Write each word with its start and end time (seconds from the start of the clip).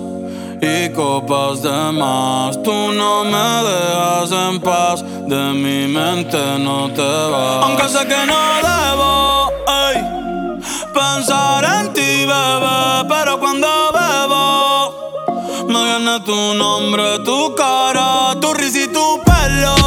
y 0.61 0.89
copas 0.93 1.61
de 1.61 1.91
más. 1.91 2.63
Tú 2.63 2.93
no 2.93 3.25
me 3.25 3.47
dejas 3.67 4.31
en 4.31 4.61
paz, 4.61 5.03
de 5.27 5.53
mi 5.53 5.87
mente 5.93 6.37
no 6.59 6.89
te 6.89 7.01
vas. 7.01 7.65
Aunque 7.65 7.89
sé 7.89 8.07
que 8.07 8.25
no 8.25 8.39
debo 8.63 9.51
ey, 9.89 9.97
pensar 10.93 11.65
en 11.65 11.91
ti, 11.91 12.25
bebé, 12.25 13.03
pero 13.09 13.37
cuando 13.41 13.72
tu 16.25 16.53
nombre, 16.53 17.19
tu 17.23 17.55
cara, 17.55 18.35
tu 18.39 18.53
risa 18.53 18.79
y 18.79 18.87
tu 18.87 19.21
pelo. 19.23 19.82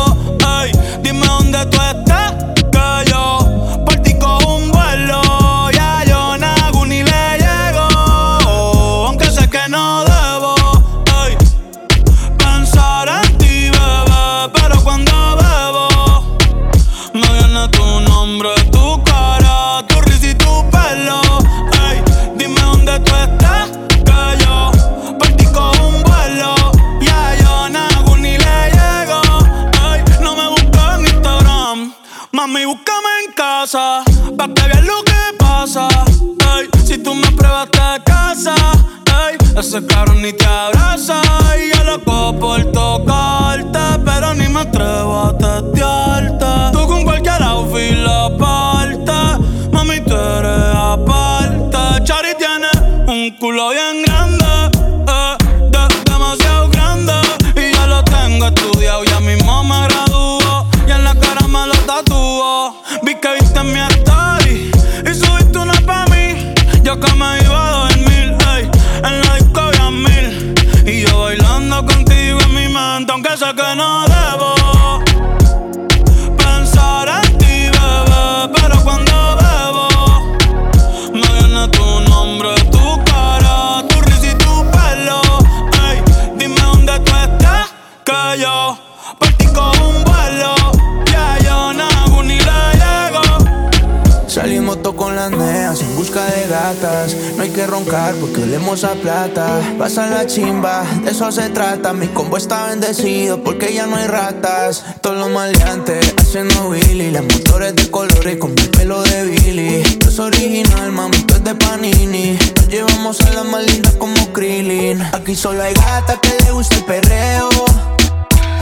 Eso 101.16 101.32
se 101.32 101.48
trata. 101.48 101.94
Mi 101.94 102.08
combo 102.08 102.36
está 102.36 102.66
bendecido 102.66 103.42
porque 103.42 103.72
ya 103.72 103.86
no 103.86 103.96
hay 103.96 104.06
ratas. 104.06 104.84
Todos 105.00 105.16
los 105.16 105.30
maleantes 105.30 106.14
haciendo 106.18 106.68
Willy. 106.68 107.10
Las 107.10 107.22
motores 107.22 107.74
de 107.74 107.90
colores 107.90 108.36
con 108.36 108.50
mi 108.50 108.62
pelo 108.64 109.00
de 109.02 109.24
Billy. 109.24 109.76
Esto 109.76 110.10
es 110.10 110.18
original, 110.18 110.92
mami, 110.92 111.16
esto 111.16 111.36
es 111.36 111.44
de 111.44 111.54
Panini. 111.54 112.38
Nos 112.56 112.68
llevamos 112.68 113.18
a 113.22 113.30
las 113.30 113.46
más 113.46 113.64
lindas 113.64 113.94
como 113.94 114.14
Krillin. 114.34 115.00
Aquí 115.14 115.34
solo 115.34 115.62
hay 115.62 115.72
gatas 115.72 116.18
que 116.20 116.44
le 116.44 116.50
gusta 116.50 116.76
el 116.76 116.84
perreo. 116.84 117.48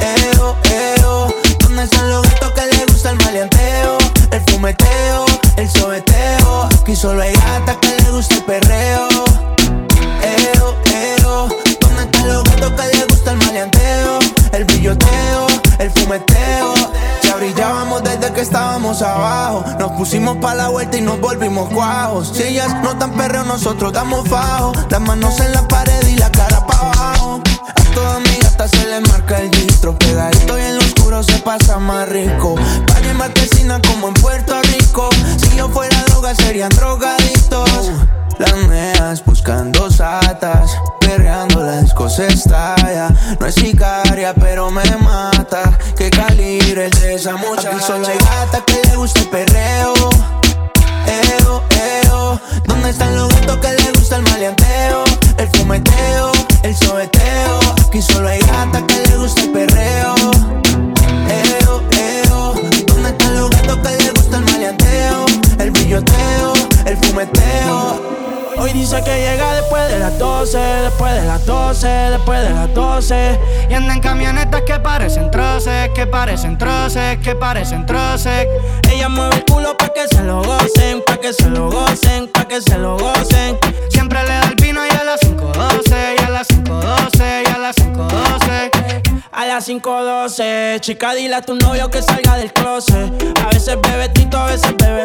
Eo, 0.00 0.56
eo. 0.70 1.34
¿Dónde 1.58 1.82
están 1.82 2.08
los 2.08 2.22
gatos 2.22 2.52
que 2.52 2.76
les 2.76 2.86
gusta 2.86 3.10
el 3.10 3.16
maleanteo? 3.16 3.98
El 4.30 4.40
fumeteo, 4.42 5.26
el 5.56 5.68
sobeteo. 5.68 6.68
Aquí 6.80 6.94
solo 6.94 7.20
hay 7.20 7.32
gatas 7.32 7.78
que 7.78 7.88
les 7.88 8.12
gusta 8.12 8.36
el 8.36 8.44
perreo. 8.44 8.63
Abajo. 19.02 19.64
Nos 19.78 19.92
pusimos 19.92 20.36
pa' 20.38 20.54
la 20.54 20.68
vuelta 20.68 20.96
y 20.96 21.00
nos 21.00 21.20
volvimos 21.20 21.68
cuajos. 21.70 22.32
Si 22.34 22.42
ellas 22.42 22.74
no 22.82 22.96
tan 22.96 23.12
perreo, 23.12 23.44
nosotros 23.44 23.92
damos 23.92 24.28
fajo. 24.28 24.72
Las 24.90 25.00
manos 25.00 25.40
en 25.40 25.52
la 25.52 25.66
pared 25.68 26.06
y 26.08 26.16
la 26.16 26.30
cara 26.30 26.64
pa' 26.66 26.78
abajo. 26.78 27.40
A 27.68 27.94
todas 27.94 28.20
mis 28.20 28.38
gatas 28.40 28.70
se 28.70 28.86
les 28.86 29.08
marca 29.08 29.38
el 29.38 29.50
distro. 29.50 29.96
Pegadito 29.98 30.58
y 30.58 30.62
en 30.62 30.76
lo 30.76 30.84
oscuro 30.84 31.22
se 31.22 31.38
pasa 31.38 31.78
más 31.78 32.08
rico. 32.08 32.54
Valle 32.92 33.10
en 33.10 33.16
marquesina 33.16 33.80
como 33.88 34.08
en 34.08 34.14
Puerto 34.14 34.60
Rico. 34.62 35.08
Si 35.36 35.56
yo 35.56 35.68
fuera 35.68 35.96
droga, 36.08 36.34
serían 36.34 36.70
drogadictos. 36.70 37.90
Las 38.38 38.54
neas 38.68 39.24
buscando 39.24 39.90
satas, 39.90 40.76
perreando 41.00 41.62
la 41.62 41.80
disco 41.80 42.08
se 42.08 42.26
estalla. 42.26 43.08
No 43.38 43.46
es 43.46 43.54
sicaria, 43.54 44.34
pero 44.34 44.70
me 44.70 44.84
mata. 44.96 45.78
Que 45.96 46.10
calibre 46.10 46.86
el 46.86 46.90
de 46.90 47.14
esa 47.14 47.36
muchacha. 47.36 47.70
Aquí 47.70 47.80
solo 47.86 48.06
hay 48.06 48.18
gata 48.18 48.64
que 48.66 48.80
le 48.88 48.96
gusta 48.96 49.20
el 49.20 49.28
perreo. 49.28 49.94
Eo, 51.06 51.62
eo. 52.04 52.40
¿Dónde 52.66 52.90
están 52.90 53.14
los 53.14 53.33
12, 70.44 70.58
después 70.58 71.14
de 71.14 71.26
las 71.26 71.46
12, 71.46 71.88
después 71.88 72.42
de 72.42 72.50
las 72.50 72.74
12. 72.74 73.40
Y 73.70 73.72
anda 73.72 73.94
en 73.94 74.00
camionetas 74.00 74.60
que 74.60 74.78
parecen 74.78 75.30
troces, 75.30 75.88
que 75.94 76.06
parecen 76.06 76.58
troces, 76.58 77.16
que 77.20 77.34
parecen 77.34 77.86
troces. 77.86 78.46
Ella 78.92 79.08
mueve 79.08 79.36
el 79.36 79.44
culo 79.46 79.74
pa' 79.78 79.88
que 79.94 80.06
se 80.06 80.22
lo 80.22 80.42
gocen, 80.42 81.02
pa' 81.06 81.16
que 81.16 81.32
se 81.32 81.48
lo 81.48 81.70
gocen, 81.70 82.28
pa' 82.28 82.46
que 82.46 82.60
se 82.60 82.76
lo 82.76 82.98
gocen. 82.98 83.58
Siempre 83.88 84.22
le 84.22 84.28
da 84.28 84.48
el 84.50 84.56
vino 84.56 84.82
y 84.84 84.94
a 84.94 85.04
las 85.04 85.20
5.12, 85.22 86.16
y 86.20 86.22
a 86.22 86.28
las 86.28 86.48
5.12, 86.48 87.42
y 87.42 87.50
a 87.50 87.58
las 87.58 87.76
5.12. 87.76 89.20
A 89.32 89.46
las 89.46 89.66
5.12, 89.66 90.80
chica, 90.80 91.14
dile 91.14 91.36
a 91.36 91.42
tu 91.42 91.56
novio 91.56 91.90
que 91.90 92.02
salga 92.02 92.36
del 92.36 92.52
closet. 92.52 93.10
A 93.42 93.46
veces 93.48 93.78
bebe 93.80 94.10
tito, 94.10 94.38
a 94.38 94.46
veces 94.46 94.76
bebe 94.76 95.03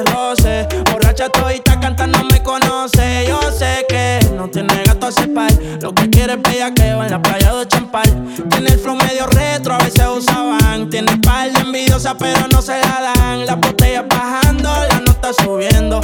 bellaqueo 6.60 7.04
en 7.04 7.12
la 7.12 7.22
playa 7.22 7.54
de 7.54 7.68
Champal. 7.68 8.26
Tiene 8.50 8.72
el 8.72 8.80
flow 8.80 8.96
medio 8.96 9.28
retro, 9.28 9.76
a 9.76 9.78
veces 9.78 10.04
usaban. 10.14 10.90
Tiene 10.90 11.18
par 11.20 11.52
de 11.52 11.62
envidiosa, 11.62 12.18
pero 12.18 12.48
no 12.52 12.62
se 12.62 12.78
la 12.80 13.14
dan. 13.16 13.46
Las 13.46 13.58
botellas 13.60 14.06
bajando, 14.10 14.70
la 14.90 15.00
nota 15.00 15.32
subiendo. 15.34 16.02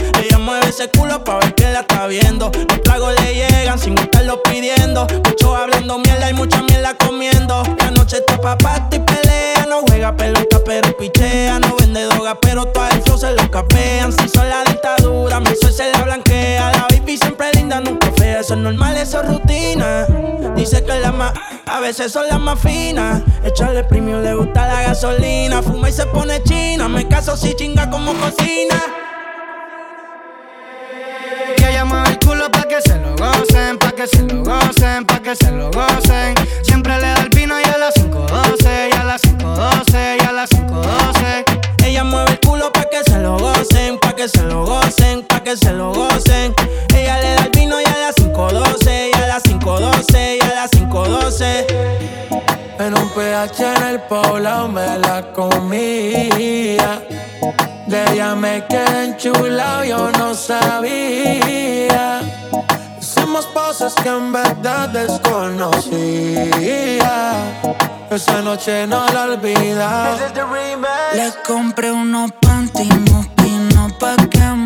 Ese 0.77 0.89
culo 0.89 1.23
pa' 1.23 1.37
ver 1.37 1.55
quién 1.55 1.71
la 1.71 1.79
está 1.79 2.05
viendo. 2.05 2.51
Los 2.53 2.81
tragos 2.81 3.13
le 3.21 3.33
llegan 3.33 3.79
sin 3.79 3.97
estarlo 3.97 4.43
pidiendo. 4.43 5.07
Mucho 5.23 5.55
hablando 5.55 5.97
mierda 5.99 6.29
y 6.29 6.33
mucha 6.33 6.61
mierda 6.63 6.97
comiendo. 6.97 7.63
La 7.77 7.91
noche 7.91 8.17
está 8.17 8.37
pa' 8.41 8.57
party 8.57 8.97
y 8.97 8.99
pelea. 8.99 9.65
No 9.69 9.83
juega 9.87 10.17
pelota, 10.17 10.59
pero 10.65 10.97
pichea. 10.97 11.59
No 11.59 11.77
vende 11.79 12.03
droga, 12.03 12.37
pero 12.41 12.65
todo 12.65 12.89
el 12.89 13.01
flow 13.03 13.17
se 13.17 13.31
lo 13.31 13.49
capean. 13.49 14.11
Si 14.11 14.27
son 14.27 14.49
la 14.49 14.65
dictadura, 14.65 15.39
mi 15.39 15.55
sol 15.55 15.71
se 15.71 15.89
la 15.93 16.01
blanquea. 16.01 16.69
La 16.73 16.87
baby 16.89 17.15
siempre 17.15 17.53
linda, 17.53 17.79
nunca 17.79 18.11
fea. 18.17 18.41
Eso 18.41 18.55
es 18.55 18.59
normal, 18.59 18.97
eso 18.97 19.21
es 19.21 19.29
rutina. 19.29 20.05
Dice 20.57 20.83
que 20.83 20.99
la 20.99 21.13
más, 21.13 21.31
a 21.67 21.79
veces 21.79 22.11
son 22.11 22.27
las 22.27 22.41
más 22.41 22.59
finas. 22.59 23.21
Echarle 23.45 23.85
premium, 23.85 24.21
le 24.21 24.35
gusta 24.35 24.67
la 24.67 24.81
gasolina. 24.81 25.61
Fuma 25.61 25.87
y 25.87 25.93
se 25.93 26.05
pone 26.07 26.43
china. 26.43 26.89
Me 26.89 27.07
caso 27.07 27.37
si 27.37 27.55
chinga 27.55 27.89
como 27.89 28.13
cocina. 28.15 29.04
Que 31.55 31.69
ella 31.69 31.85
mueve 31.85 32.09
el 32.09 32.19
culo 32.19 32.49
pa' 32.51 32.67
que 32.67 32.81
se 32.81 32.97
lo 32.99 33.15
gocen, 33.15 33.77
pa' 33.77 33.91
que 33.91 34.07
se 34.07 34.21
lo 34.23 34.43
gocen, 34.43 35.05
pa' 35.05 35.19
que 35.21 35.35
se 35.35 35.51
lo 35.51 35.71
gocen. 35.71 36.35
Siempre 36.63 36.95
le 36.95 37.07
da 37.07 37.21
el 37.21 37.29
vino 37.29 37.55
y 37.59 37.63
a 37.63 37.77
las 37.77 37.95
5.12, 37.95 38.89
y 38.91 38.95
a 38.95 39.03
las 39.03 39.21
5.12, 39.23 40.17
y 40.19 40.25
a 40.25 40.31
las 40.31 40.49
5.12. 40.51 41.85
Ella 41.85 42.03
mueve 42.03 42.31
el 42.31 42.39
culo 42.39 42.71
pa' 42.71 42.85
que 42.89 43.03
se 43.03 43.19
lo 43.19 43.37
gocen, 43.37 43.99
pa' 43.99 44.13
que 44.13 44.27
se 44.27 44.43
lo 44.43 44.65
gocen, 44.65 45.23
pa' 45.23 45.41
que 45.41 45.55
se 45.55 45.71
lo 45.71 45.93
gocen. 45.93 46.53
Ella 46.95 47.19
le 47.19 47.33
da 47.35 47.43
el 47.43 47.49
vino 47.51 47.79
y 47.79 47.85
a 47.85 47.97
las 47.97 48.15
5.12, 48.15 49.11
y 49.13 49.17
a 49.17 49.27
las 49.27 49.43
5.12, 49.43 50.37
y 50.37 50.41
a 50.43 50.55
las 50.55 50.71
5.12. 50.71 51.65
En 52.77 52.93
un 52.97 53.09
PH 53.09 53.75
en 53.77 53.83
el 53.83 53.99
poblado 54.01 54.67
me 54.67 54.97
la 54.99 55.31
comía 55.33 57.01
de 57.87 58.03
ella 58.13 58.35
me 58.35 58.65
quedé 58.67 59.05
enchulado, 59.05 59.83
yo 59.83 60.11
no 60.13 60.33
sabía. 60.33 62.21
Hicimos 62.99 63.45
cosas 63.47 63.93
que 63.95 64.09
en 64.09 64.31
verdad 64.31 64.89
desconocía. 64.89 65.83
Esa 68.09 68.41
noche 68.41 68.87
no 68.87 69.07
la 69.09 69.23
olvida. 69.25 70.17
Le 71.13 71.31
compré 71.45 71.91
unos 71.91 72.31
panty, 72.41 72.89
pa' 73.99 74.15
que 74.29 74.64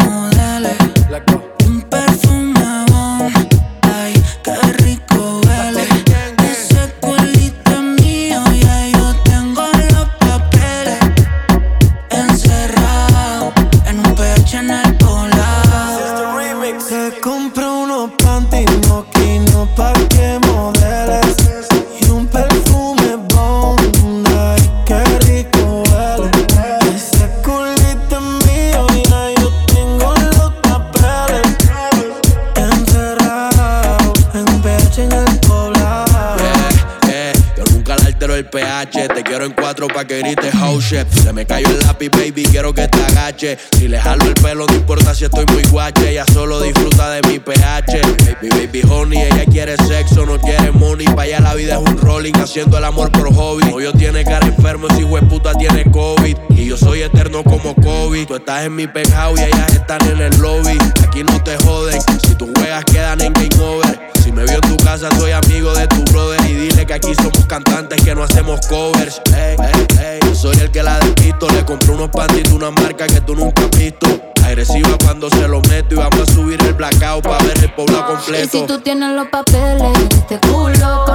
pa' 39.88 40.06
que 40.06 40.20
grites 40.20 40.54
house. 40.54 40.96
Se 41.10 41.34
me 41.34 41.46
cayó 41.46 41.68
el 41.70 41.80
lápiz, 41.80 42.10
baby, 42.10 42.44
quiero 42.44 42.74
que 42.74 42.88
te 42.88 43.04
agache. 43.06 43.58
Si 43.78 43.88
le 43.88 44.00
jalo 44.00 44.26
el 44.26 44.34
pelo, 44.34 44.66
no 44.68 44.76
importa 44.76 45.14
si 45.14 45.26
estoy 45.26 45.46
muy 45.54 45.64
guache. 45.64 46.12
Ella 46.12 46.26
solo 46.34 46.62
disfruta 46.62 47.10
de 47.12 47.22
mi 47.28 47.40
pH. 47.40 48.02
Baby, 48.42 48.50
baby, 48.50 48.82
honey, 48.90 49.22
ella 49.22 49.46
quiere 49.46 49.78
sexo, 49.78 50.26
no 50.26 50.40
quiere 50.40 50.72
money. 50.72 51.06
Pa' 51.08 51.24
allá 51.24 51.40
la 51.40 51.56
vida 51.56 51.76
es 51.76 51.80
un 51.80 51.98
rolling, 51.98 52.34
haciendo 52.34 52.78
el 52.78 52.86
amor 52.86 53.12
por 53.12 53.34
hobby. 53.34 53.66
yo 53.82 53.94
tiene 53.94 54.24
cara 54.24 54.48
enfermo, 54.48 54.88
si 54.96 55.06
puta 55.30 55.54
tiene 55.54 55.90
COVID. 55.92 56.38
Y 56.52 56.66
yo 56.66 56.78
soy 56.78 57.02
eterno 57.02 57.44
como 57.44 57.76
COVID. 57.76 58.28
Tú 58.28 58.36
estás 58.36 58.66
en 58.66 58.76
mi 58.76 58.88
penthouse 58.88 59.40
y 59.40 59.44
ellas 59.44 59.74
están 59.74 60.06
en 60.08 60.22
el 60.22 60.38
lobby. 60.40 60.78
Aquí 61.04 61.24
no 61.24 61.42
te 61.44 61.58
joden, 61.58 62.02
si 62.26 62.36
tus 62.36 62.50
juegas 62.56 62.84
quedan 62.86 63.22
en 63.22 63.34
game 63.34 63.64
over. 63.64 64.19
Si 64.30 64.36
me 64.36 64.44
vio 64.44 64.60
en 64.62 64.78
tu 64.78 64.78
casa, 64.86 65.10
soy 65.18 65.32
amigo 65.32 65.74
de 65.74 65.88
tu 65.88 66.04
brother. 66.12 66.40
Y 66.48 66.54
dile 66.54 66.86
que 66.86 66.94
aquí 66.94 67.16
somos 67.16 67.48
cantantes, 67.48 68.00
que 68.04 68.14
no 68.14 68.22
hacemos 68.24 68.60
covers. 68.68 69.20
Ey, 69.36 69.56
ey, 69.58 70.20
ey. 70.22 70.36
Soy 70.36 70.56
el 70.58 70.70
que 70.70 70.84
la 70.84 71.00
despisto. 71.00 71.50
Le 71.50 71.66
compré 71.66 71.94
unos 71.94 72.10
pantitos, 72.10 72.54
una 72.54 72.70
marca 72.70 73.08
que 73.08 73.22
tú 73.22 73.34
nunca 73.34 73.64
has 73.64 73.72
visto. 73.72 74.06
Agresiva 74.46 74.96
cuando 75.04 75.32
se 75.32 75.48
lo 75.48 75.62
meto. 75.62 75.96
Y 75.96 75.98
vamos 75.98 76.30
a 76.30 76.32
subir 76.32 76.62
el 76.64 76.76
blackout 76.76 77.24
para 77.24 77.44
ver 77.44 77.58
el 77.58 77.74
pueblo 77.74 78.06
completo. 78.06 78.46
Y 78.56 78.60
si 78.60 78.68
tú 78.68 78.80
tienes 78.82 79.16
los 79.16 79.30
papeles, 79.30 79.98
te 80.28 80.40
culo 80.42 81.06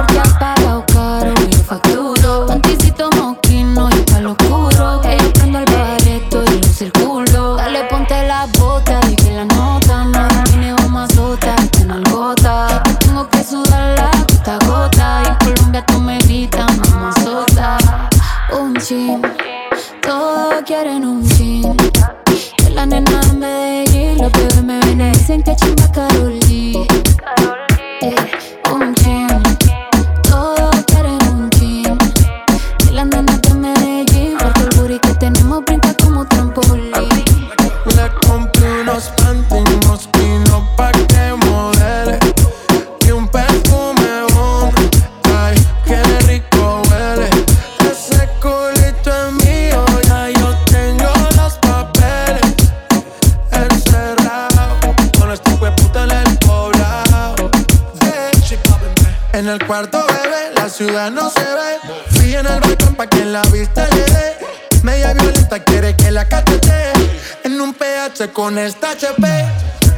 Se 68.15 68.31
conecta 68.31 68.91
HP. 68.91 69.27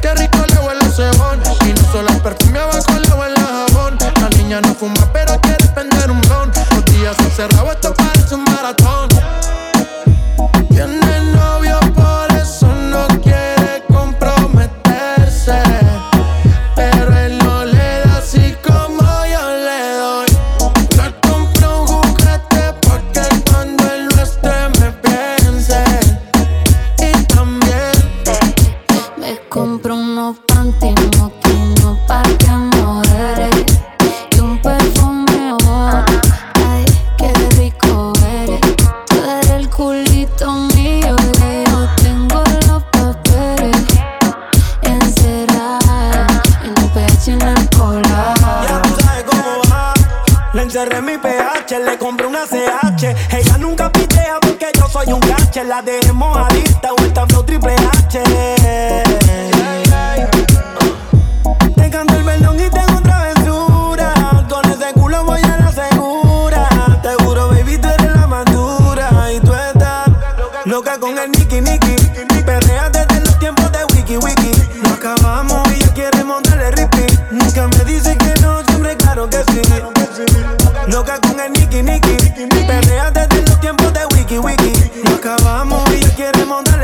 Qué 0.02 0.12
rico 0.14 0.38
le 0.48 0.58
huele 0.58 0.84
el 0.84 0.92
cebón. 0.92 1.40
Y 1.64 1.72
no 1.72 1.92
solo 1.92 2.08
el 2.08 2.20
perfume, 2.20 2.58
abajo 2.58 2.98
le 2.98 3.14
huele 3.14 3.34
el 3.36 3.46
jabón. 3.46 3.96
La 4.20 4.28
niña 4.30 4.60
no 4.60 4.74
fuma, 4.74 5.08
pero 5.12 5.40
quiere 5.40 5.64
prender 5.68 6.10
un 6.10 6.20
blon. 6.22 6.50
Los 6.74 6.84
días 6.86 7.16
se 7.36 7.46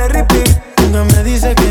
repeat. 0.09 0.49
Nunca 0.83 1.05
me 1.05 1.25
dice 1.25 1.55
que 1.55 1.63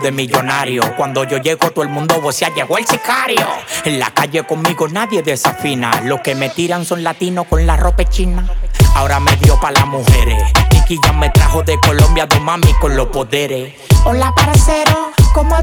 de 0.00 0.10
millonario. 0.12 0.82
Cuando 0.96 1.24
yo 1.24 1.38
llego, 1.38 1.70
todo 1.70 1.84
el 1.84 1.90
mundo 1.90 2.20
vocea, 2.20 2.52
llegó 2.54 2.78
el 2.78 2.86
sicario. 2.86 3.46
En 3.84 3.98
la 3.98 4.10
calle 4.10 4.42
conmigo 4.44 4.88
nadie 4.88 5.22
desafina. 5.22 6.00
Los 6.02 6.20
que 6.20 6.34
me 6.34 6.48
tiran 6.48 6.84
son 6.84 7.04
latinos 7.04 7.46
con 7.48 7.66
la 7.66 7.76
ropa 7.76 8.04
china. 8.04 8.48
Ahora 8.94 9.20
me 9.20 9.36
dio 9.36 9.58
pa' 9.60 9.70
las 9.70 9.86
mujeres. 9.86 10.42
Nicky 10.72 10.98
ya 11.04 11.12
me 11.12 11.30
trajo 11.30 11.62
de 11.62 11.78
Colombia 11.80 12.26
dos 12.26 12.40
mami 12.40 12.72
con 12.80 12.96
los 12.96 13.08
poderes. 13.08 13.74
Hola, 14.04 14.32
parcero, 14.34 15.12
¿cómo 15.34 15.62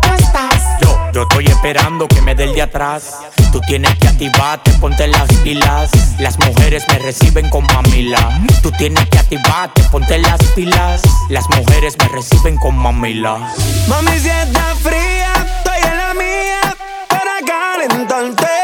esperando 1.67 2.07
que 2.07 2.21
me 2.21 2.33
dé 2.33 2.45
el 2.45 2.53
de 2.53 2.61
atrás. 2.61 3.17
Tú 3.51 3.59
tienes 3.67 3.93
que 3.97 4.07
activarte, 4.07 4.71
ponte 4.79 5.05
las 5.05 5.27
pilas. 5.43 5.89
Las 6.17 6.39
mujeres 6.39 6.85
me 6.87 6.97
reciben 6.97 7.49
con 7.49 7.65
mamila. 7.65 8.39
Tú 8.63 8.71
tienes 8.71 9.05
que 9.09 9.17
activarte, 9.17 9.83
ponte 9.91 10.17
las 10.17 10.41
pilas. 10.55 11.01
Las 11.27 11.45
mujeres 11.49 11.97
me 11.99 12.07
reciben 12.07 12.55
con 12.55 12.77
mamila. 12.77 13.53
Mami, 13.89 14.17
si 14.17 14.29
está 14.29 14.75
fría, 14.81 15.33
estoy 15.57 15.91
en 15.91 15.97
la 15.97 16.13
mía 16.13 16.77
para 17.09 17.41
calentarte. 17.45 18.56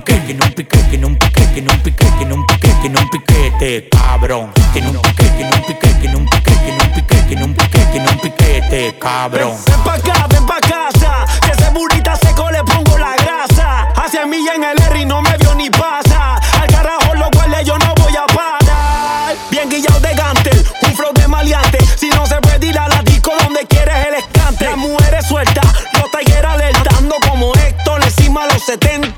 Cabrón. 0.00 0.24
Tiene 0.26 0.44
un 0.44 0.52
piquete, 0.54 0.88
tiene 0.88 1.06
un 1.06 1.16
piquete, 1.16 1.46
tiene 1.52 1.70
un 1.70 1.80
piquete, 1.80 2.12
tiene 2.16 2.34
un 2.34 2.46
piquete, 2.46 2.74
tiene 2.80 3.00
un 3.00 3.08
piquete, 3.10 3.88
cabrón. 3.90 4.52
Tiene 4.72 4.88
un 4.88 5.02
piquete, 5.02 5.30
tiene 5.36 5.54
un 5.54 5.62
piquete, 5.62 5.94
tiene 6.00 6.16
un 6.16 6.26
piquete, 6.26 6.60
tiene 6.64 6.82
un 6.82 6.92
piquete, 6.92 7.22
tiene 7.26 7.44
un 7.44 7.54
piquete, 7.54 7.86
tiene 7.92 8.10
un 8.10 8.18
piquete, 8.18 8.98
cabrón. 8.98 9.56
Ven 9.66 9.80
pa' 9.84 9.94
acá, 9.94 10.26
ven 10.30 10.46
pa' 10.46 10.60
casa. 10.60 11.26
Que 11.44 11.52
ese 11.52 11.70
burrita 11.70 12.16
seco 12.16 12.50
le 12.50 12.62
pongo 12.64 12.96
la 12.98 13.14
grasa. 13.16 13.88
Hacia 13.96 14.26
mí 14.26 14.38
en 14.54 14.64
el 14.64 14.80
R 14.80 15.00
y 15.00 15.04
no 15.04 15.20
me 15.20 15.36
vio 15.38 15.54
ni 15.54 15.68
pasa. 15.68 16.36
Al 16.60 16.68
carajo 16.68 17.14
lo 17.14 17.30
cual 17.30 17.54
yo 17.64 17.78
no 17.78 17.94
voy 17.96 18.16
a 18.16 18.26
parar. 18.26 19.36
Bien 19.50 19.68
guillado 19.68 20.00
de 20.00 20.14
gantel, 20.14 20.64
un 20.82 20.94
flow 20.94 21.12
de 21.12 21.28
maleante. 21.28 21.78
Si 21.96 22.08
no 22.08 22.26
se 22.26 22.36
puede 22.40 22.66
ir 22.66 22.78
a 22.78 22.88
la 22.88 23.02
disco 23.02 23.32
donde 23.42 23.66
quieres 23.66 24.06
el 24.06 24.14
escante. 24.14 24.64
Las 24.64 24.76
mujeres 24.78 25.26
sueltas, 25.26 25.66
los 25.94 26.10
Tiger 26.10 26.46
alertando 26.46 27.16
como 27.28 27.52
Héctor 27.54 28.02
encima 28.02 28.46
los 28.46 28.62
70 28.64 29.11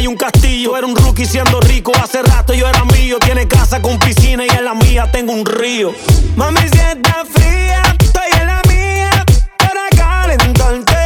y 0.00 0.06
un 0.06 0.16
castillo. 0.16 0.76
Era 0.76 0.86
un 0.86 0.96
rookie 0.96 1.26
siendo 1.26 1.60
rico, 1.60 1.92
hace 2.02 2.22
rato 2.22 2.54
yo 2.54 2.66
era 2.66 2.84
mío. 2.84 3.18
Tiene 3.18 3.46
casa 3.46 3.80
con 3.82 3.98
piscina 3.98 4.44
y 4.44 4.48
en 4.48 4.64
la 4.64 4.74
mía 4.74 5.10
tengo 5.10 5.32
un 5.32 5.44
río. 5.44 5.92
Mami, 6.36 6.60
si 6.72 6.78
está 6.78 7.24
fría, 7.30 7.82
estoy 7.98 8.40
en 8.40 8.46
la 8.46 8.62
mía 8.68 9.24
para 9.58 9.88
calentarte. 9.96 10.96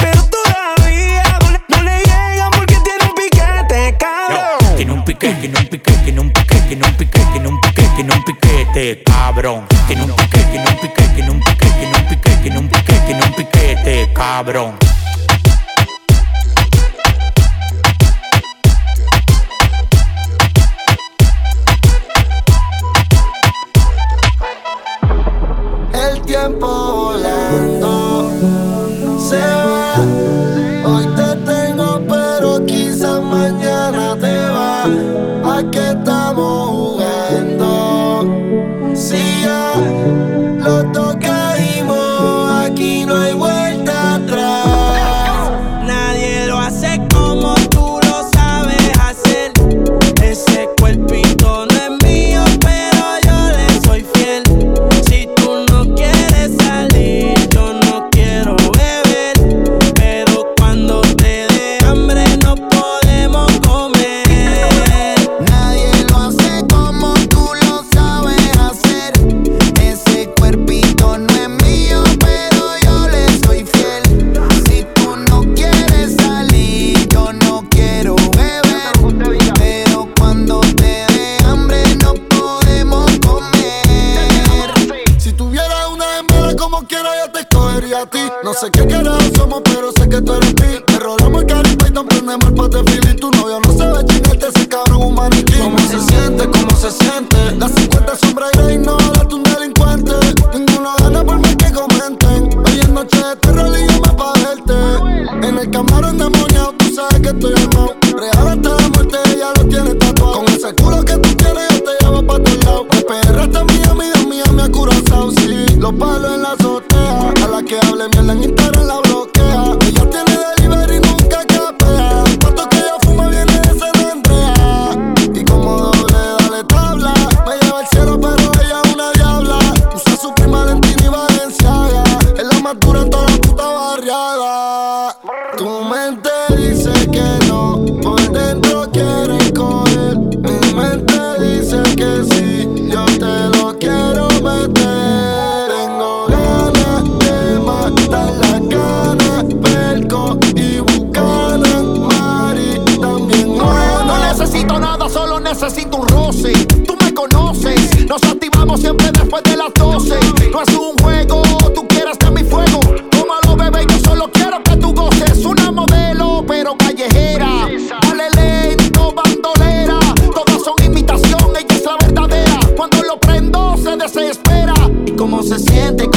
Pero 0.00 0.22
todavía 0.24 1.38
no 1.40 1.50
le, 1.50 1.60
no 1.68 1.82
le 1.82 1.98
llegan 1.98 2.50
porque 2.52 2.76
tiene 2.84 3.04
un 3.04 3.14
piquete, 3.14 3.96
cabrón. 3.98 4.76
Tiene 4.76 4.92
un 4.92 5.04
piquete, 5.04 5.34
tiene 5.40 5.58
un 5.58 5.66
piquete, 5.66 6.00
tiene 6.04 6.20
un 6.20 6.32
piquete, 6.32 6.66
tiene 6.68 6.86
un 6.86 6.96
piquete, 6.96 7.26
tiene 7.32 7.48
un 7.48 7.60
piquete, 7.60 7.90
tiene 7.96 8.14
un 8.14 8.24
piquete, 8.24 9.02
cabrón. 9.04 9.66
Tiene 9.86 10.02
un 10.04 10.14
piquete, 10.14 10.44
tiene 10.50 10.70
un 10.70 10.76
piquete, 10.76 11.14
tiene 11.14 11.30
un 11.30 11.40
piquete, 11.40 11.76
tiene 11.80 11.98
un 11.98 12.06
piquete, 12.06 12.36
tiene 12.42 12.58
un 12.58 12.68
piquete, 12.68 13.00
tiene 13.06 13.24
un 13.24 13.32
piquete, 13.34 14.12
cabrón. 14.14 14.89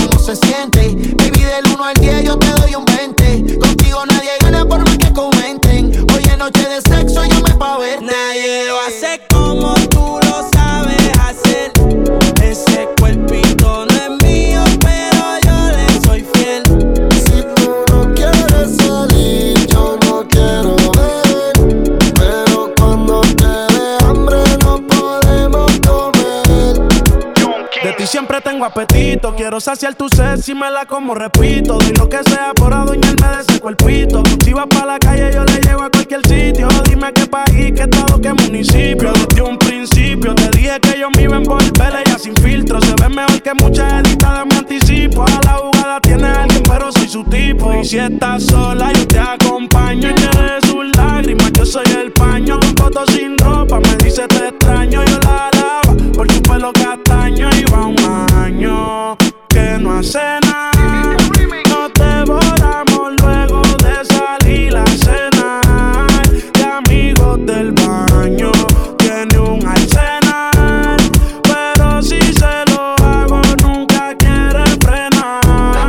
¿Cómo 0.09 0.19
se 0.19 0.35
siente? 0.35 0.81
Del 1.53 1.71
1 1.71 1.83
al 1.83 1.93
10 1.93 2.23
yo 2.23 2.37
te 2.37 2.47
doy 2.47 2.75
un 2.75 2.85
20. 2.85 3.22
Tengo. 28.71 29.35
Quiero 29.35 29.59
saciar 29.59 29.95
tu 29.95 30.07
sed 30.09 30.39
si 30.39 30.53
me 30.53 30.69
la 30.71 30.85
como, 30.85 31.13
repito. 31.15 31.77
Doy 31.77 31.93
lo 31.97 32.07
que 32.07 32.23
sea 32.23 32.53
por 32.55 32.73
adueñarme 32.73 33.27
de 33.27 33.41
ese 33.41 33.59
cuerpito. 33.59 34.23
Si 34.43 34.53
vas 34.53 34.67
para 34.67 34.85
la 34.85 34.99
calle, 34.99 35.31
yo 35.33 35.43
le 35.43 35.59
llevo 35.59 35.83
a 35.83 35.89
cualquier 35.89 36.21
sitio. 36.27 36.67
Dime 36.85 37.11
qué 37.13 37.25
país, 37.25 37.73
qué 37.75 37.83
estado, 37.83 38.21
qué 38.21 38.33
municipio. 38.33 39.11
Desde 39.11 39.41
un 39.41 39.57
principio 39.57 40.33
te 40.35 40.49
dije 40.57 40.79
que 40.81 40.99
yo 40.99 41.09
me 41.11 41.23
iba 41.23 41.35
a 41.35 41.39
envolver. 41.39 41.93
Ella 42.05 42.17
sin 42.17 42.35
filtro. 42.35 42.79
Se 42.81 42.93
ve 43.01 43.09
mejor 43.09 43.41
que 43.41 43.53
muchas 43.55 44.05
editadas, 44.05 44.45
me 44.49 44.57
anticipo. 44.57 45.23
A 45.23 45.41
la 45.43 45.53
jugada 45.53 45.99
tiene 45.99 46.27
alguien, 46.27 46.63
pero 46.63 46.91
soy 46.91 47.07
su 47.07 47.23
tipo. 47.25 47.73
Y 47.73 47.85
si 47.85 47.97
estás 47.97 48.43
sola, 48.43 48.91
yo 48.93 49.07
te 49.07 49.19
acompaño. 49.19 50.09
Y 50.09 50.13
de 50.13 50.67
sus 50.67 50.85
lágrimas, 50.95 51.51
yo 51.53 51.65
soy 51.65 51.85
el 51.99 52.11
paño. 52.13 52.59
Con 52.59 52.77
fotos 52.77 53.13
sin 53.13 53.37
ropa, 53.37 53.79
me 53.79 53.95
dice 53.97 54.25
te 54.27 54.47
extraño. 54.47 55.03
Yo 55.03 55.19
la 55.19 55.49
alaba 55.49 55.82
por 56.13 56.27
tu 56.27 56.41
pelo 56.41 56.71
castaño. 56.73 57.49
Y 57.57 57.63
va 57.71 57.85
un 57.87 57.99
año 58.33 59.17
que 59.49 59.77
no 59.79 59.97
hace 59.97 60.19
nada. 60.45 61.17
No 61.69 61.89
te 61.89 62.23
borramos 62.25 63.13
luego 63.21 63.61
de 63.83 64.05
salir 64.05 64.75
a 64.75 64.85
cenar. 64.85 66.29
De 66.53 66.63
amigos 66.63 67.45
del 67.45 67.71
baño. 67.71 68.51
Tiene 68.97 69.39
un 69.39 69.65
arsenal. 69.65 70.97
Pero 71.43 72.01
si 72.01 72.19
se 72.33 72.65
lo 72.71 72.95
hago, 73.03 73.41
nunca 73.63 74.15
quiere 74.17 74.63
frenar. 74.83 75.87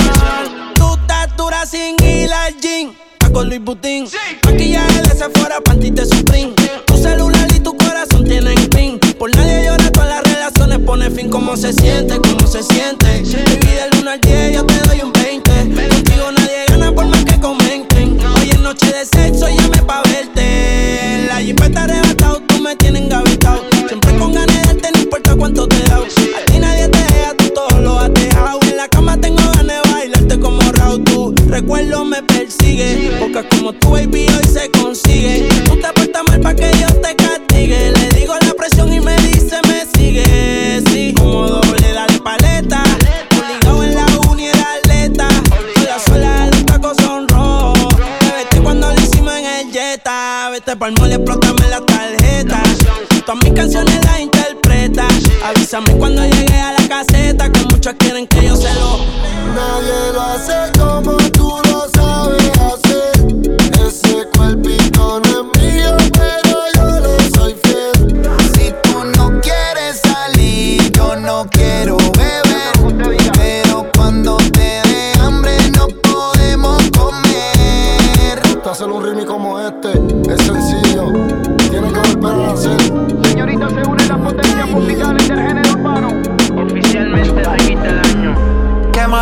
Tú 0.75 0.95
estás 0.95 1.37
dura 1.37 1.67
sin 1.67 1.97
ir 2.05 2.33
al. 2.33 2.55
Está 2.55 3.33
con 3.33 3.49
Luis 3.49 3.63
Butín. 3.63 4.09
Maquillaje 4.45 5.03
de 5.03 5.11
Sephora, 5.11 5.61
panty 5.61 5.91
de 5.91 6.05
Supreme. 6.05 6.64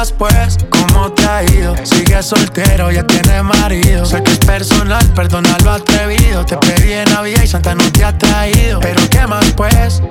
¿Qué 0.03 0.09
más 0.09 0.12
pues? 0.19 0.59
¿Cómo 0.69 1.12
te 1.12 1.25
ha 1.25 1.45
ido? 1.45 1.77
Sigue 1.85 2.21
soltero, 2.25 2.91
ya 2.91 3.07
tiene 3.07 3.41
marido. 3.41 4.05
Sé 4.05 4.21
que 4.25 4.33
es 4.33 4.38
personal, 4.38 5.07
perdona 5.15 5.57
lo 5.62 5.71
atrevido. 5.71 6.45
Te 6.45 6.57
pedí 6.57 6.95
en 6.95 7.05
Navidad 7.05 7.43
y 7.45 7.47
Santa 7.47 7.73
no 7.77 7.85
te 7.93 8.05
ha 8.05 8.19
traído. 8.19 8.81
Pero 8.81 9.01
¿qué 9.11 9.25
más 9.29 9.45
pues? 9.53 10.03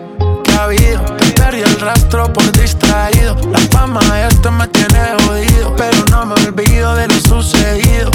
¿Qué 0.46 0.52
ha 0.54 0.64
habido? 0.64 1.02
Te 1.18 1.32
perdí 1.32 1.60
el 1.60 1.78
rastro 1.82 2.32
por 2.32 2.50
distraído. 2.54 3.36
La 3.52 3.60
fama 3.70 4.00
de 4.14 4.28
esto 4.30 4.50
me 4.50 4.66
tiene 4.70 5.00
jodido. 5.26 5.76
Pero 5.76 6.06
no 6.10 6.26
me 6.26 6.36
olvido 6.36 6.96
de 6.96 7.10
lo 7.10 7.20
sucedido. 7.20 8.12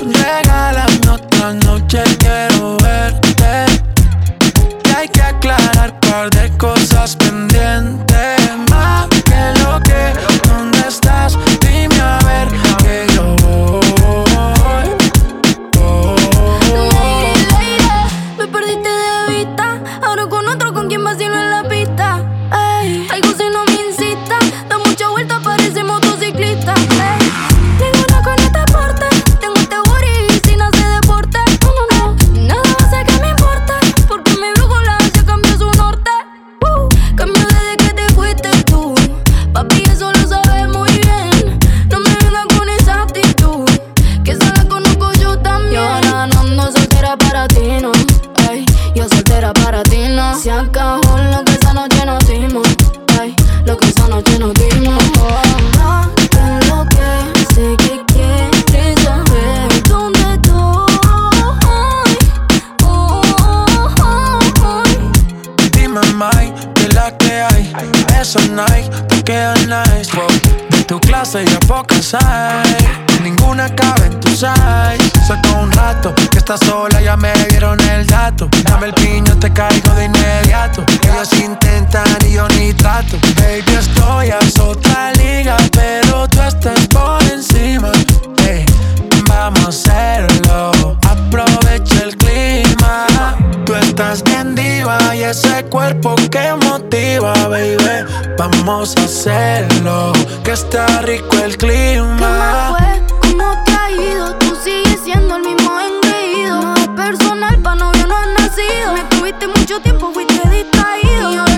Regálame 0.00 1.10
otra 1.10 1.52
noche, 1.52 2.02
quiero 2.18 2.78
verte. 2.78 3.66
Y 4.82 4.88
hay 4.96 5.08
que 5.08 5.20
aclarar 5.20 6.00
par 6.00 6.30
de 6.30 6.56
cosas 6.56 7.16
pendientes. 7.16 8.06
Más 8.70 9.08
que 9.08 9.60
lo 9.62 9.80
Esos 68.36 68.50
Nike 68.50 68.90
te 69.08 69.22
quedan 69.22 69.68
nice. 69.68 70.14
Wow. 70.14 70.26
De 70.70 70.84
tu 70.84 71.00
clase 71.00 71.44
ya 71.44 71.58
pocas 71.60 72.14
hay. 72.14 72.76
Ninguna 73.22 73.74
cabe 73.74 74.06
en 74.06 74.20
tu 74.20 74.28
size. 74.28 75.10
Saca 75.26 75.52
un 75.60 75.72
rato 75.72 76.14
que 76.14 76.38
estás 76.38 76.60
sola, 76.60 77.00
ya 77.00 77.16
me 77.16 77.32
dieron 77.48 77.80
el 77.80 78.06
dato. 78.06 78.48
Dame 78.64 78.86
el 78.86 78.94
piño, 78.94 79.36
te 79.38 79.52
caigo 79.52 79.90
de 79.94 80.04
inmediato. 80.04 80.84
Ellos 81.02 81.32
intentan 81.32 82.04
y 82.28 82.32
yo 82.32 82.46
ni 82.48 82.72
trato. 82.74 83.16
Baby, 83.36 83.78
estoy 83.78 84.30
a 84.30 84.38
otra 84.62 85.12
liga, 85.12 85.56
pero 85.72 86.28
tú 86.28 86.42
estás 86.42 86.86
por 86.88 87.22
encima. 87.32 87.90
Ey, 88.46 88.66
vamos 89.28 89.64
a 89.64 89.68
hacerlo. 89.68 90.98
Aprovecha 91.02 92.02
el 92.04 92.16
clima. 92.16 93.36
Tú 93.66 93.74
estás 93.74 94.22
bien 94.22 94.54
diva 94.54 94.98
y 95.14 95.24
ese 95.24 95.64
cuerpo 95.64 96.14
que 96.30 96.54
motiva, 96.64 97.32
baby. 97.48 97.76
Vamos 98.38 98.94
a 98.96 99.04
hacerlo, 99.04 100.12
que 100.44 100.52
está 100.52 100.86
rico 101.02 101.36
el 101.44 101.56
¿Qué 101.56 101.98
más 101.98 102.16
clima. 102.20 102.76
fue? 102.78 103.02
¿Cómo 103.30 103.64
te 103.64 103.72
ha 103.72 103.90
ido? 103.90 104.34
Tú 104.38 104.54
sigues 104.62 105.00
siendo 105.02 105.34
el 105.36 105.42
mismo 105.42 105.72
engreído. 105.80 106.60
No 106.62 106.74
es 106.76 106.88
personal, 106.90 107.58
pa' 107.58 107.74
novio 107.74 108.06
no 108.06 108.16
has 108.16 108.28
nacido. 108.40 108.92
Me 108.94 109.02
tuviste 109.16 109.48
mucho 109.48 109.80
tiempo, 109.80 110.12
fuiste 110.12 110.48
distraído. 110.48 111.55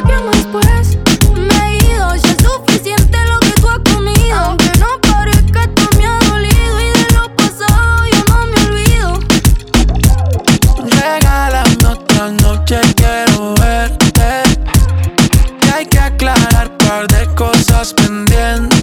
Cosas 17.94 18.77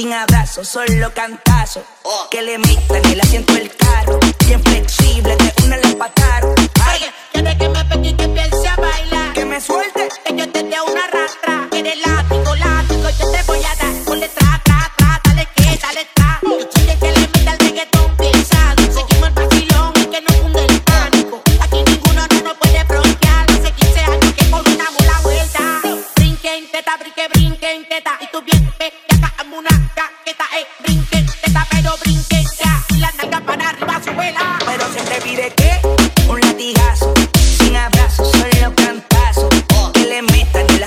sin 0.00 0.14
abrazo, 0.14 0.64
solo 0.64 1.12
cantazo. 1.12 1.82
Que 2.30 2.40
le 2.40 2.56
metan 2.56 3.04
el 3.12 3.20
asiento 3.20 3.52
del 3.52 3.70
carro, 3.76 4.18
bien 4.46 4.62
flexible, 4.62 5.36
te 5.36 5.62
una 5.62 5.76
la 5.76 5.94
patar. 5.98 6.42
Ay, 6.86 7.00
quiere 7.32 7.58
que 7.58 7.68
me 7.68 7.84
pegue 7.84 8.16
que 8.16 8.28
piense 8.28 8.68
a 8.68 8.76
bailar. 8.76 9.34
Que 9.34 9.44
me 9.44 9.60
suelte, 9.60 10.08
que 10.24 10.36
yo 10.36 10.50
te 10.50 10.62
dé 10.62 10.76
una 10.80 11.06
rata. 11.06 11.49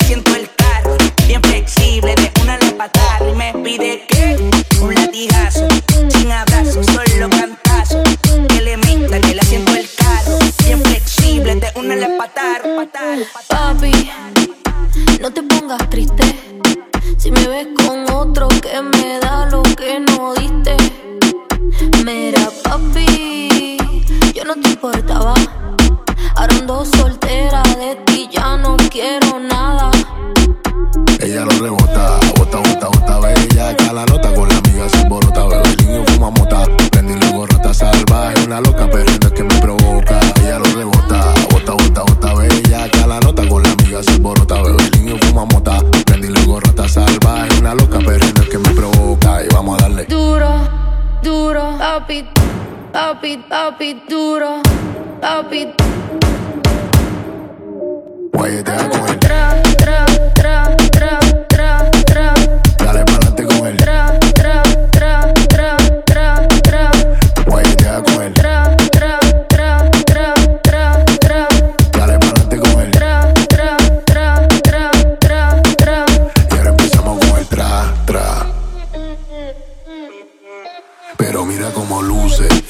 siento 0.03 0.35
el 0.35 0.42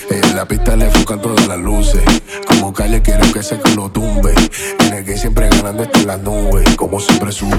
En 0.10 0.36
la 0.36 0.48
pista 0.48 0.76
le 0.76 0.86
enfocan 0.86 1.22
todas 1.22 1.48
las 1.48 1.58
luces. 1.58 2.02
Como 2.48 2.72
calle 2.72 3.02
quiero 3.02 3.30
que 3.34 3.44
se 3.44 3.60
lo 3.76 3.90
tumbe. 3.90 4.34
En 4.80 4.94
el 4.94 5.04
que 5.04 5.18
siempre 5.18 5.50
ganando 5.50 5.84
está 5.84 6.00
en 6.00 6.08
las 6.08 6.20
nubes. 6.22 6.76
Como 6.76 7.00
siempre 7.00 7.32
sube. 7.32 7.56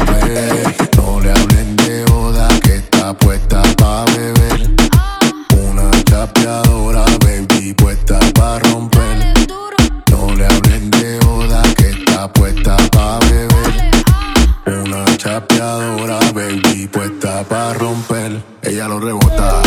No 0.97 1.20
le 1.20 1.31
hablen 1.31 1.77
de 1.77 2.05
oda 2.12 2.49
que 2.61 2.77
está 2.77 3.12
puesta 3.18 3.62
pa' 3.77 4.05
beber. 4.07 4.70
Una 5.68 5.90
tapeadora, 6.05 7.05
baby, 7.20 7.75
puesta 7.75 8.18
pa' 8.35 8.59
romper. 8.61 9.35
No 10.11 10.35
le 10.35 10.47
hablen 10.47 10.90
de 10.90 11.18
oda 11.27 11.62
que 11.77 11.90
está 11.90 12.33
puesta 12.33 12.77
pa' 12.92 13.18
beber. 13.20 14.85
Una 14.85 15.16
chapeadora, 15.18 16.18
baby, 16.33 16.88
puesta 16.88 17.44
pa' 17.44 17.75
romper. 17.75 18.42
Ella 18.62 18.88
lo 18.88 19.01
rebota. 19.01 19.63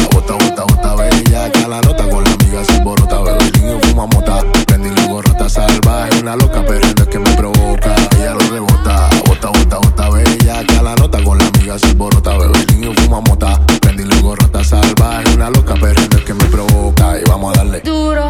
vaina 6.27 6.45
loca, 6.45 6.63
pero 6.67 6.85
es 6.85 7.07
que 7.07 7.19
me 7.19 7.31
provoca. 7.35 7.95
Ella 8.17 8.33
lo 8.33 8.39
rebota, 8.39 9.09
bota, 9.25 9.47
bota, 9.49 9.77
bota, 9.77 10.09
bella. 10.09 10.63
Que 10.65 10.83
la 10.83 10.95
nota 10.95 11.23
con 11.23 11.37
la 11.37 11.45
amiga 11.45 11.79
se 11.79 11.93
borota, 11.93 12.37
bebe 12.37 12.65
niño 12.73 12.93
fuma 12.97 13.21
mota. 13.21 13.59
Prendí 13.81 14.03
luego 14.03 14.35
rata 14.35 14.63
salvaje, 14.63 15.33
una 15.35 15.49
loca, 15.49 15.75
pero 15.79 15.99
es 15.99 16.23
que 16.23 16.33
me 16.33 16.45
provoca. 16.45 17.19
Y 17.19 17.23
vamos 17.29 17.53
a 17.53 17.57
darle 17.59 17.79
duro, 17.81 18.25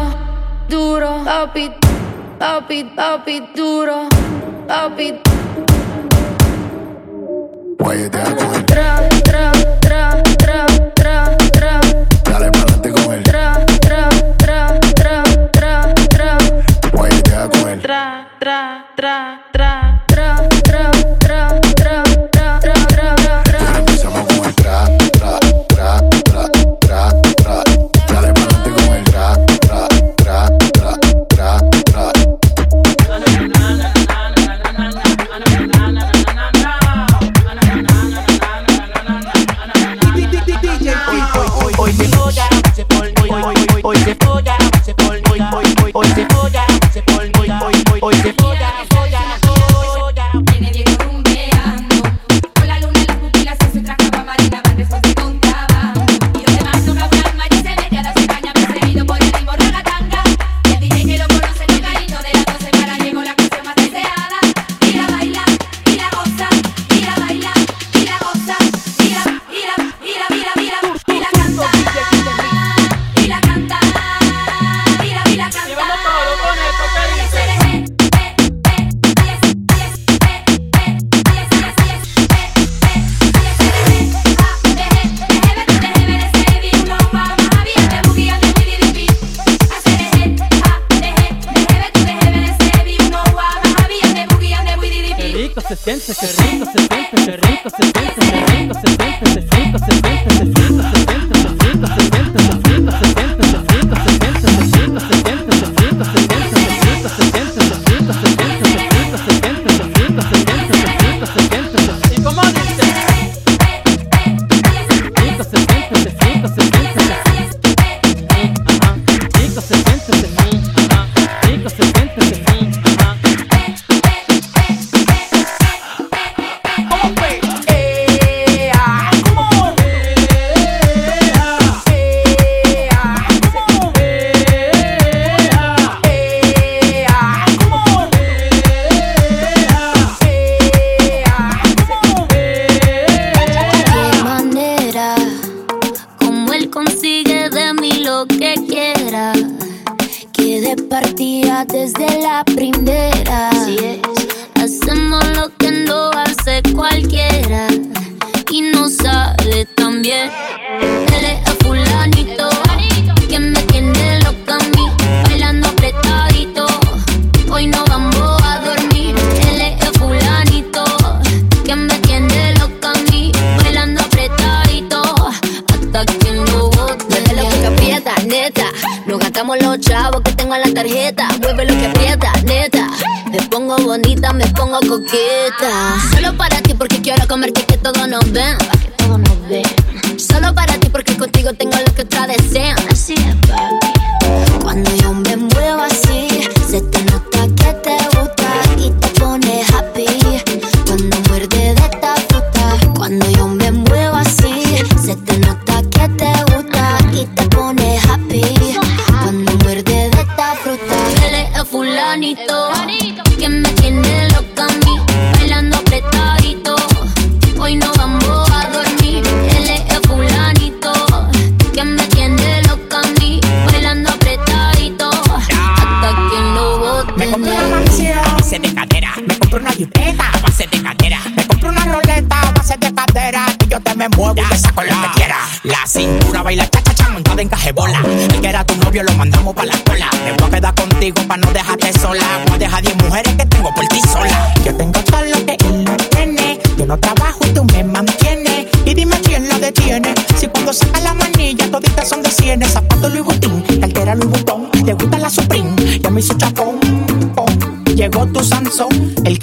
duro, 0.68 1.22
papi, 1.24 1.72
papi, 2.38 2.84
papi, 2.96 3.42
duro, 3.54 4.08
papi. 4.66 5.14
Guayete 7.78 8.18
a 8.18 8.36
coger. 8.36 8.66
Tra, 8.66 9.08
tra, 9.24 9.52
tra, 9.80 10.22
tra, 10.38 10.66
tra. 10.94 11.47
atrás. 18.98 19.47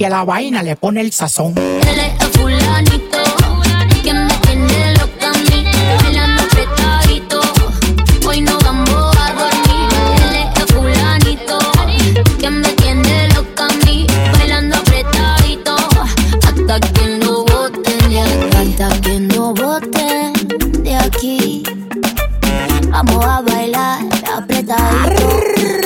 La 0.09 0.23
vaina 0.23 0.61
le 0.61 0.75
pone 0.75 1.01
el 1.01 1.11
sazón. 1.11 1.53
Él 1.57 1.99
es 1.99 2.27
fulanito 2.37 3.23
que 4.03 4.13
me 4.13 4.33
tiene 4.39 4.93
loca 4.93 5.29
a 5.29 5.33
mí, 5.33 5.65
bailando 6.03 6.43
apretadito. 6.43 7.41
Hoy 8.27 8.41
no 8.41 8.57
vamos 8.59 9.17
a 9.17 9.33
dormir. 9.33 9.89
Él 10.29 10.35
es 10.55 10.65
fulanito 10.73 11.59
que 12.39 12.49
me 12.49 12.69
tiene 12.73 13.29
loca 13.29 13.65
a 13.65 13.85
mí, 13.85 14.05
bailando 14.37 14.77
apretadito. 14.77 15.75
Hasta 16.43 16.79
que 16.79 17.07
no 17.23 17.43
boten 17.45 18.09
de 18.09 18.21
hasta 18.21 19.01
que 19.01 19.19
no 19.19 19.53
boten 19.53 20.33
de 20.83 20.95
aquí. 20.95 21.63
Vamos 22.89 23.25
a 23.25 23.41
bailar 23.41 23.99
apretadito. 24.35 25.84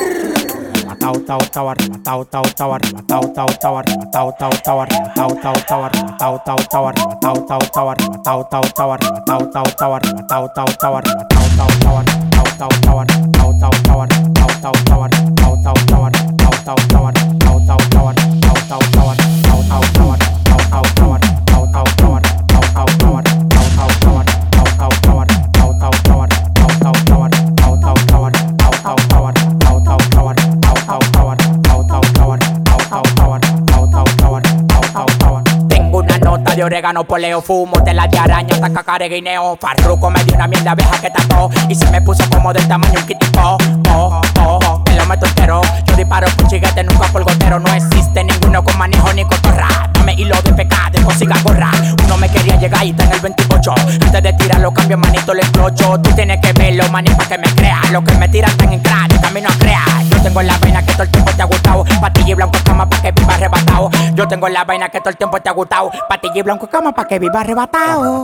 how 1.10 1.16
tau 1.28 1.40
tau 1.54 1.68
arriba 1.68 1.98
tau 2.06 2.24
tau 2.24 2.44
tau 2.58 2.72
arriba 2.72 3.02
tau 3.08 3.24
tau 3.36 3.48
tau 3.62 3.76
arriba 3.78 4.06
tau 4.14 4.32
tau 4.40 4.52
tau 4.64 4.80
arriba 4.80 5.10
how 5.18 5.34
tau 5.44 5.56
tau 5.68 5.82
arriba 5.84 6.14
tau 6.20 6.38
tau 6.46 6.60
tau 6.70 6.86
arriba 6.86 7.16
tau 7.22 7.38
tau 7.50 7.60
tau 7.74 7.90
arriba 7.90 8.16
tau 8.24 8.44
tau 8.52 8.64
tau 8.78 8.92
arriba 8.92 9.18
tau 9.26 9.44
tau 9.50 9.66
tau 9.80 9.94
arriba 9.94 10.22
tau 10.30 10.48
tau 10.54 10.70
tau 10.78 10.94
arriba 10.94 11.24
tau 11.34 11.50
tau 11.50 11.66
tau 11.66 11.90
arriba 11.90 12.14
tau 12.30 12.46
tau 12.60 12.70
tau 12.86 13.00
arriba 13.00 13.26
tau 13.38 13.52
tau 13.58 13.80
tau 13.88 14.00
arriba 14.00 14.30
tau 14.38 14.54
tau 14.62 14.74
tau 14.86 15.02
arriba 15.02 15.34
tau 15.42 15.56
tau 15.64 15.76
tau 15.88 16.04
arriba 16.06 16.32
tau 16.38 16.54
tau 16.66 16.78
tau 16.90 16.99
orégano, 36.70 37.04
poleo, 37.04 37.42
fumo, 37.42 37.82
tela 37.84 38.08
de 38.08 38.20
araña, 38.20 38.54
hasta 38.54 38.70
cacar 38.70 39.00
de 39.02 39.10
guineo. 39.10 39.58
Farruco 39.60 40.12
me 40.12 40.24
dio 40.24 40.36
una 40.36 40.48
miel 40.48 40.64
de 40.64 40.70
abeja 40.70 41.02
que 41.02 41.10
tapó 41.10 41.50
y 41.68 41.74
se 41.74 41.90
me 41.90 42.00
puso 42.00 42.24
como 42.30 42.54
del 42.54 42.68
tamaño 42.68 43.00
un 43.00 43.08
kitipo. 43.08 43.40
Oh, 43.42 43.58
oh, 43.90 44.22
oh, 44.40 44.84
lo 44.96 45.06
meto 45.08 45.26
entero. 45.26 45.62
Yo 45.86 45.96
disparo 45.96 46.28
por 46.38 46.48
chiguete, 46.48 46.84
nunca 46.84 47.08
por 47.08 47.24
gotero. 47.24 47.60
No 47.60 47.74
existe 47.74 48.24
ninguno 48.24 48.64
con 48.64 48.78
manejo 48.78 49.12
ni 49.14 49.26
cotorra. 49.26 49.90
Dame 49.94 50.14
hilo 50.14 50.36
de 50.44 50.54
pecado, 50.54 51.02
consiga 51.04 51.36
gorra. 51.44 51.72
Uno 52.06 52.18
me 52.18 52.30
quería 52.30 52.56
llegar 52.58 52.86
y 52.86 52.92
está 52.92 53.06
en 53.06 53.14
el 53.14 53.20
28. 53.20 53.74
Antes 54.02 54.24
de 54.24 54.34
tirarlo, 54.34 54.72
cambio 54.72 54.98
manito, 54.98 55.34
le 55.34 55.42
explocho. 55.42 56.00
Tú 56.02 56.12
tienes 56.12 56.40
que 56.40 56.54
verlo, 56.54 56.88
maní, 56.90 57.10
pa' 57.16 57.26
que 57.26 57.38
me 57.40 57.48
crea. 57.56 57.82
Lo 57.92 58.04
que 58.04 58.14
me 58.14 58.30
tiran 58.30 58.56
tan 58.58 58.74
en 58.74 58.80
Yo 60.10 60.22
tengo 60.24 60.42
la 60.42 60.58
vaina 60.58 60.82
que 60.82 60.92
todo 60.94 61.04
el 61.04 61.12
tiempo 61.12 61.32
te 61.36 61.42
ha 61.42 61.46
gustado. 61.46 61.86
Patilla 62.02 62.30
y 62.30 62.34
blanco 62.34 62.58
cama 62.66 62.90
pa' 62.90 63.02
que 63.02 63.12
viva 63.12 63.36
arrebatado. 63.36 63.90
Yo 64.16 64.28
tengo 64.28 64.50
la 64.50 64.64
vaina 64.64 64.90
que 64.90 65.00
todo 65.00 65.10
el 65.10 65.18
tiempo 65.18 65.40
te 65.40 65.50
ha 65.50 65.52
gustado. 65.52 65.92
Patilla 66.08 66.40
y 66.40 66.42
blanco 66.42 66.68
cama 66.68 66.92
pa' 66.92 67.06
que 67.06 67.20
viva 67.20 67.42
arrebatado. 67.42 68.24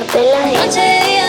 Si 0.00 1.19